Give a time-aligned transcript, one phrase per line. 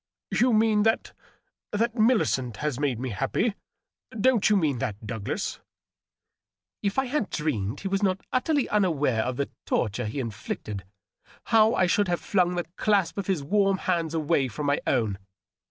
[0.41, 1.13] "You mean that—
[1.75, 3.53] ^that Millicent has made me happy?
[4.19, 5.59] Don't you mean that, Douglas?"
[6.81, 10.85] If I had dreamed he was not utterly unaware of the torture he inflicted,
[11.53, 15.19] how I should have flung the clasp of his warm hands away from my own